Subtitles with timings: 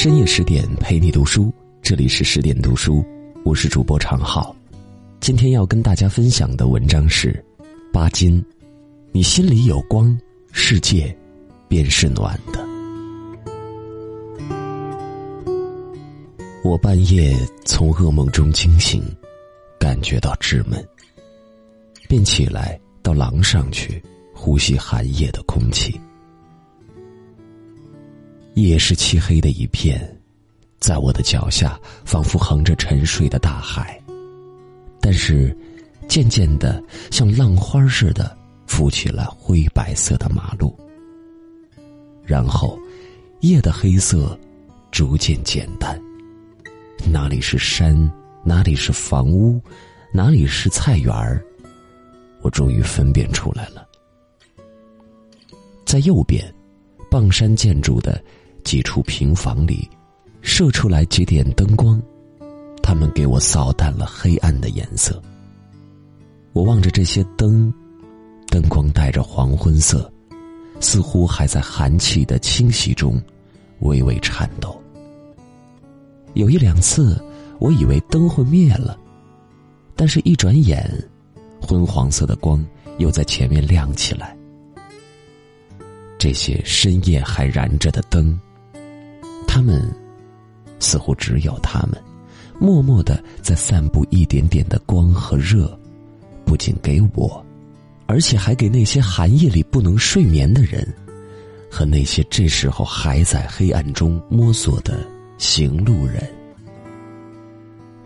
[0.00, 3.04] 深夜十点陪你读书，这里是十点读书，
[3.44, 4.54] 我是主播常浩。
[5.18, 7.44] 今天要跟大家分享的文章是：
[7.92, 8.40] 巴金，
[9.10, 10.16] 你心里有光，
[10.52, 11.12] 世界
[11.66, 12.64] 便是暖的。
[16.62, 19.02] 我半夜从噩梦中惊醒，
[19.80, 20.80] 感觉到稚闷，
[22.08, 24.00] 便起来到廊上去
[24.32, 26.00] 呼吸寒夜的空气。
[28.62, 30.00] 夜是漆黑的一片，
[30.78, 34.02] 在我的脚下仿佛横着沉睡的大海，
[35.00, 35.56] 但是
[36.08, 40.76] 渐渐的像浪花似的浮起了灰白色的马路。
[42.24, 42.78] 然后，
[43.40, 44.38] 夜的黑色
[44.90, 46.00] 逐渐简单，
[47.10, 48.10] 哪里是山，
[48.44, 49.60] 哪里是房屋，
[50.12, 51.42] 哪里是菜园儿，
[52.42, 53.86] 我终于分辨出来了。
[55.86, 56.44] 在右边，
[57.10, 58.20] 傍山建筑的。
[58.64, 59.88] 几处平房里，
[60.40, 62.00] 射出来几点灯光，
[62.82, 65.22] 它们给我扫淡了黑暗的颜色。
[66.52, 67.72] 我望着这些灯，
[68.48, 70.10] 灯光带着黄昏色，
[70.80, 73.20] 似乎还在寒气的侵袭中
[73.80, 74.80] 微微颤抖。
[76.34, 77.22] 有一两次，
[77.58, 78.98] 我以为灯会灭了，
[79.96, 80.88] 但是一转眼，
[81.60, 82.64] 昏黄色的光
[82.98, 84.36] 又在前面亮起来。
[86.18, 88.38] 这些深夜还燃着的灯。
[89.58, 89.92] 他们，
[90.78, 92.00] 似乎只有他们，
[92.60, 95.76] 默默的在散布一点点的光和热，
[96.44, 97.44] 不仅给我，
[98.06, 100.86] 而且还给那些寒夜里不能睡眠的人，
[101.68, 105.04] 和那些这时候还在黑暗中摸索的
[105.38, 106.22] 行路人。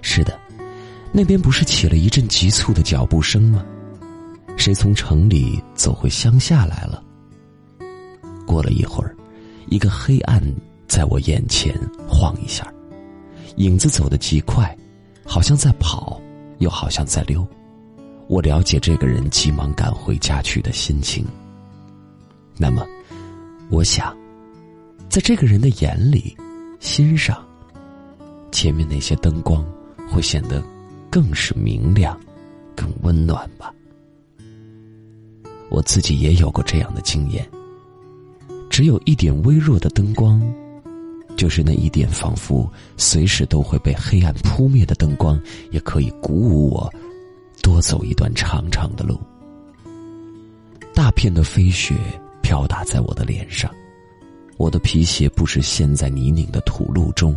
[0.00, 0.40] 是的，
[1.12, 3.62] 那边不是起了一阵急促的脚步声吗？
[4.56, 7.02] 谁从城里走回乡下来了？
[8.46, 9.14] 过了一会儿，
[9.68, 10.42] 一个黑暗。
[10.94, 11.74] 在我眼前
[12.08, 12.72] 晃一下，
[13.56, 14.78] 影子走得极快，
[15.26, 16.22] 好像在跑，
[16.58, 17.44] 又好像在溜。
[18.28, 21.26] 我了解这个人急忙赶回家去的心情。
[22.56, 22.86] 那么，
[23.70, 24.16] 我想，
[25.08, 26.36] 在这个人的眼里、
[26.78, 27.44] 心上，
[28.52, 29.66] 前面那些灯光
[30.08, 30.62] 会显得
[31.10, 32.16] 更是明亮、
[32.76, 33.74] 更温暖吧。
[35.70, 37.44] 我自己也有过这样的经验，
[38.70, 40.40] 只有一点微弱的灯光。
[41.36, 45.40] 就是那一点仿佛随时都会被黑暗扑灭的灯光，
[45.70, 46.92] 也可以鼓舞我
[47.62, 49.20] 多走一段长长的路。
[50.94, 51.94] 大片的飞雪
[52.40, 53.68] 飘打在我的脸上，
[54.56, 57.36] 我的皮鞋不时陷在泥泞的土路中，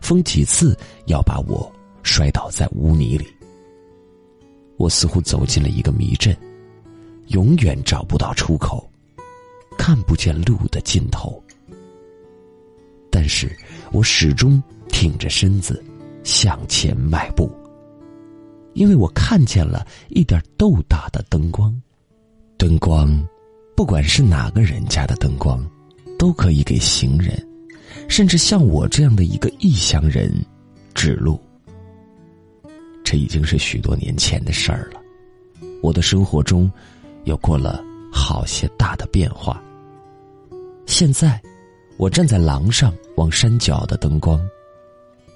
[0.00, 0.76] 风几次
[1.06, 1.70] 要把我
[2.02, 3.26] 摔倒在污泥里。
[4.76, 6.36] 我似乎走进了一个迷阵，
[7.28, 8.86] 永远找不到出口，
[9.78, 11.42] 看不见路的尽头。
[13.22, 13.54] 但是
[13.92, 15.84] 我始终挺着身子
[16.24, 17.54] 向前迈步，
[18.72, 21.70] 因为我看见了一点豆大的灯光。
[22.56, 23.22] 灯光，
[23.76, 25.62] 不管是哪个人家的灯光，
[26.18, 27.46] 都可以给行人，
[28.08, 30.32] 甚至像我这样的一个异乡人
[30.94, 31.38] 指路。
[33.04, 34.98] 这已经是许多年前的事儿了。
[35.82, 36.72] 我的生活中，
[37.24, 39.62] 有过了好些大的变化。
[40.86, 41.38] 现在。
[42.00, 44.40] 我站在廊上望山脚的灯光，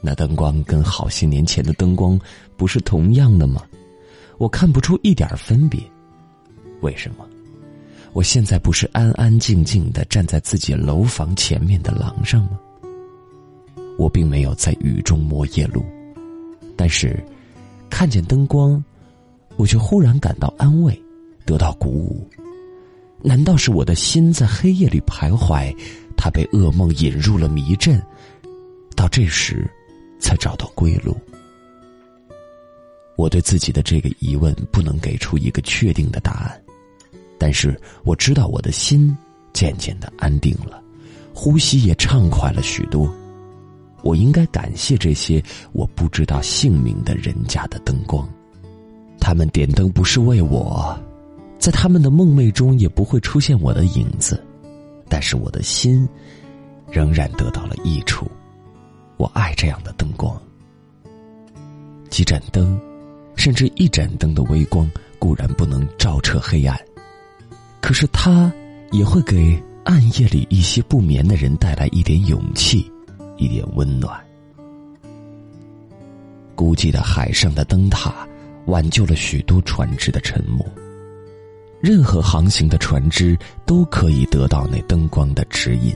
[0.00, 2.18] 那灯光跟好些年前的灯光
[2.56, 3.62] 不是同样的吗？
[4.38, 5.78] 我看不出一点分别。
[6.80, 7.28] 为什么？
[8.14, 12.58] 我现在不是安安静静的站在自己楼房前面的廊上吗？
[13.98, 15.84] 我并没有在雨中摸夜路，
[16.78, 17.22] 但是
[17.90, 18.82] 看见灯光，
[19.56, 20.98] 我却忽然感到安慰，
[21.44, 22.26] 得到鼓舞。
[23.20, 25.76] 难道是我的心在黑夜里徘徊？
[26.24, 28.02] 他被噩梦引入了迷阵，
[28.96, 29.70] 到这时，
[30.18, 31.14] 才找到归路。
[33.14, 36.62] 我对自己的这个疑问不能给出一个确定的答案，
[37.36, 39.14] 但是我知道我的心
[39.52, 40.82] 渐渐的安定了，
[41.34, 43.06] 呼吸也畅快了许多。
[44.02, 48.26] 我应该感谢这些我不知道姓名的人家的灯光，
[49.20, 50.98] 他们点灯不是为我，
[51.58, 54.42] 在他们的梦寐中也不会出现我的影子。
[55.14, 56.08] 但是我的心
[56.90, 58.28] 仍然得到了益处，
[59.16, 60.36] 我爱这样的灯光。
[62.10, 62.76] 几盏灯，
[63.36, 64.90] 甚至一盏灯的微光
[65.20, 66.76] 固然不能照彻黑暗，
[67.80, 68.52] 可是它
[68.90, 72.90] 也会给暗夜里一些不眠的人带来一点勇气，
[73.36, 74.20] 一点温暖。
[76.56, 78.26] 孤寂的海上的灯塔，
[78.66, 80.66] 挽救了许多船只的沉没。
[81.84, 85.94] 任何航行的船只都可以得到那灯光的指引。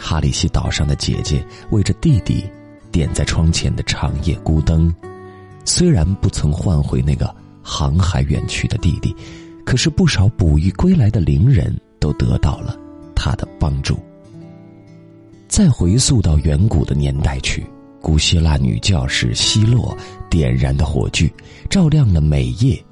[0.00, 2.42] 哈里西岛上的姐姐为着弟弟，
[2.90, 4.90] 点在窗前的长夜孤灯，
[5.66, 9.14] 虽然不曾换回那个航海远去的弟弟，
[9.62, 12.74] 可是不少捕鱼归来的灵人都得到了
[13.14, 13.98] 他的帮助。
[15.48, 17.62] 再回溯到远古的年代去，
[18.00, 19.94] 古希腊女教士希洛
[20.30, 21.30] 点燃的火炬，
[21.68, 22.82] 照亮了每夜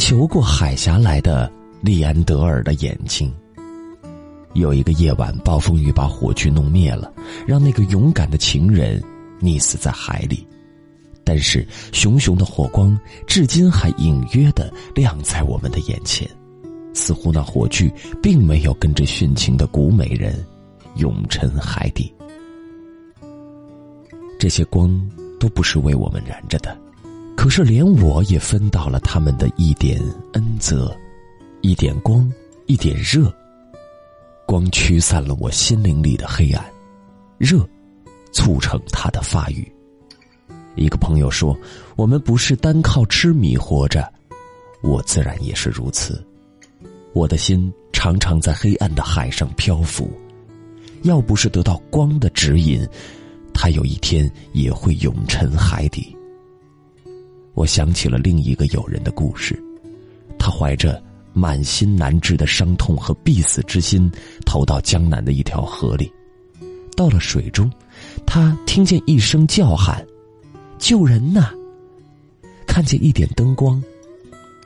[0.00, 1.52] 求过海峡来的
[1.82, 3.30] 利安德尔的眼睛。
[4.54, 7.12] 有一个夜晚，暴风雨把火炬弄灭了，
[7.46, 9.00] 让那个勇敢的情人
[9.42, 10.44] 溺死在海里。
[11.22, 16.26] 但是，熊熊的火光至今还隐约的亮在我们的眼前，
[16.94, 17.92] 似乎那火炬
[18.22, 20.34] 并没有跟着殉情的古美人
[20.96, 22.10] 永沉海底。
[24.38, 24.98] 这些光
[25.38, 26.74] 都不是为我们燃着的，
[27.40, 29.98] 可是连我也分到了他们的一点
[30.34, 30.94] 恩泽，
[31.62, 32.30] 一点光，
[32.66, 33.34] 一点热。
[34.46, 36.62] 光驱散了我心灵里的黑暗，
[37.38, 37.66] 热
[38.30, 39.66] 促成它的发育。
[40.74, 41.56] 一个朋友说
[41.96, 44.06] ：“我们不是单靠吃米活着。”
[44.84, 46.22] 我自然也是如此。
[47.14, 50.12] 我的心常常在黑暗的海上漂浮，
[51.04, 52.86] 要不是得到光的指引，
[53.54, 56.14] 它有一天也会永沉海底。
[57.54, 59.60] 我想起了另一个友人的故事，
[60.38, 61.02] 他怀着。
[61.32, 64.10] 满心难治的伤痛和必死之心，
[64.44, 66.12] 投到江南的一条河里。
[66.96, 67.70] 到了水中，
[68.26, 70.04] 他听见一声叫喊
[70.76, 71.54] ：“救人呐！”
[72.66, 73.80] 看见一点灯光，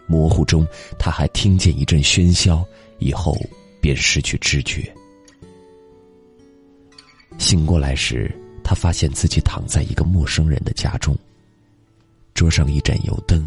[0.06, 0.66] 模糊中
[0.98, 2.66] 他还听见一阵喧嚣，
[2.98, 3.36] 以后
[3.78, 4.90] 便失去知觉。
[7.36, 8.34] 醒过来时，
[8.64, 11.14] 他发现自己躺在一个陌生人的家中，
[12.34, 13.46] 桌上一盏油灯。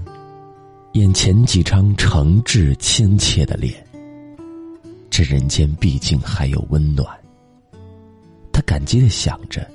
[0.94, 3.86] 眼前几张诚挚亲切的脸，
[5.10, 7.06] 这人间毕竟还有温暖。
[8.52, 9.70] 他感激的想着，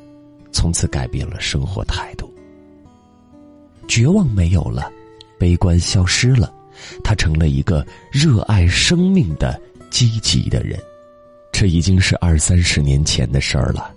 [0.50, 2.32] 从此改变了生活态度。
[3.86, 4.90] 绝望没有了，
[5.38, 6.52] 悲观消失了，
[7.04, 9.60] 他成了一个热爱生命的
[9.90, 10.80] 积极的人。
[11.52, 13.94] 这已经是二三十年前的事儿了。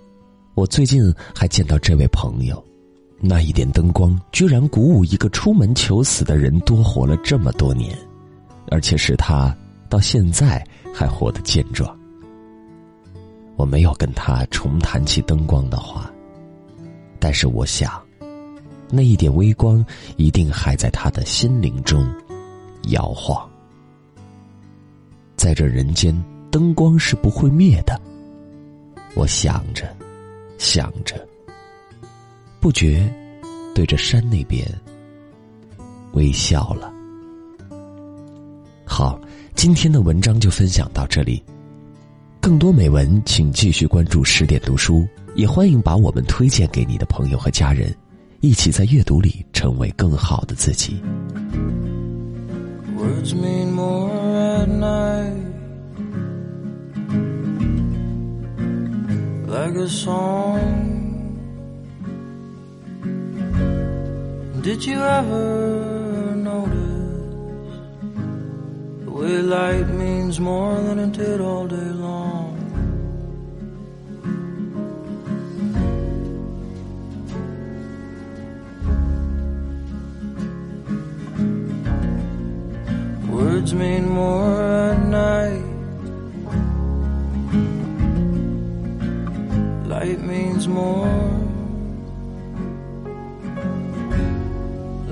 [0.54, 2.62] 我最近还见到这位朋友。
[3.18, 7.96] 那一点灯光，居然鼓舞一个出门求死的人多活了这么多年，
[8.70, 9.56] 而且使他
[9.88, 10.64] 到现在
[10.94, 11.98] 还活得健壮。
[13.56, 16.10] 我没有跟他重谈起灯光的话，
[17.18, 18.00] 但是我想，
[18.90, 19.84] 那一点微光
[20.18, 22.06] 一定还在他的心灵中
[22.88, 23.48] 摇晃。
[25.36, 26.14] 在这人间，
[26.50, 27.98] 灯光是不会灭的。
[29.14, 29.88] 我想着，
[30.58, 31.26] 想着。
[32.66, 33.08] 不觉
[33.76, 34.66] 对着山那边
[36.14, 36.92] 微笑了。
[38.84, 39.20] 好，
[39.54, 41.40] 今天的文章就分享到这里。
[42.40, 47.94] 更多美文，请继续关注十点读书，也欢迎把我们推荐给你的朋友和家人，
[48.40, 51.00] 一起在阅读里成为更好的自己。
[52.98, 55.36] Words mean more at night,
[59.46, 60.95] like a song.
[64.66, 66.74] Did you ever notice
[69.04, 72.56] the way light means more than it did all day long?
[83.30, 85.62] Words mean more at night.
[89.86, 91.15] Light means more.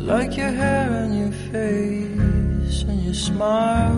[0.05, 3.97] Like your hair and your face and your smile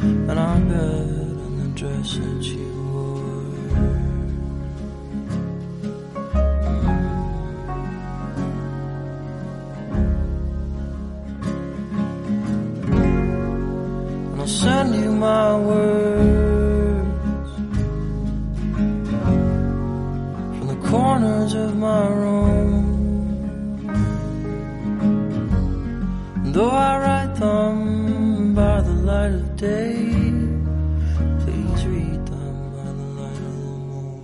[0.00, 1.08] and our bed
[1.44, 3.48] and the dress that you wore.
[14.30, 17.50] And I'll send you my words
[20.58, 22.57] from the corners of my room.
[26.58, 29.94] Though I write them by the light of day,
[31.42, 34.20] please read them by the light of the moon.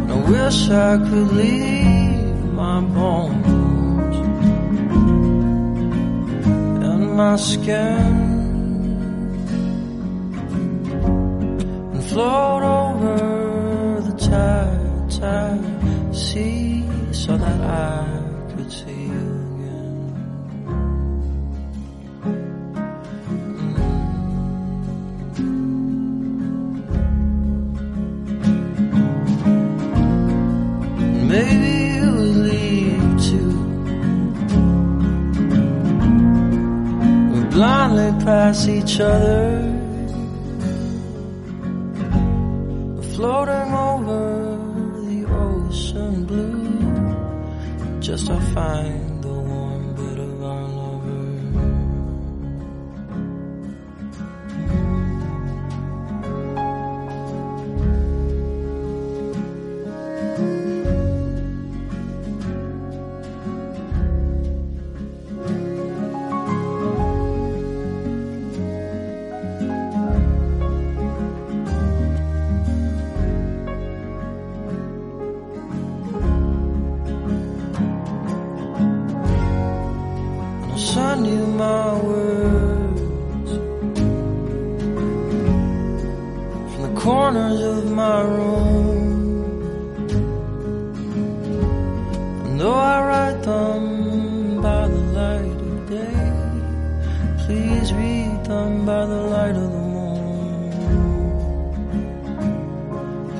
[0.00, 0.12] Mm.
[0.12, 4.16] I wish I could leave my bones
[6.88, 8.25] and my skin
[12.16, 16.82] float over the tide, tide sea
[17.12, 18.06] so that I
[18.56, 20.14] could see you again.
[31.28, 32.10] Maybe you
[32.48, 33.52] leave too.
[37.34, 39.75] We blindly pass each other,
[43.16, 44.58] floating over
[45.06, 47.98] the ocean blue.
[47.98, 49.15] Just to find
[80.76, 83.00] wish you knew my words
[86.70, 88.98] from the corners of my room.
[92.44, 96.32] And though I write them by the light of day,
[97.46, 100.70] please read them by the light of the moon.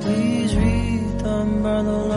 [0.01, 2.16] Please read them by the light.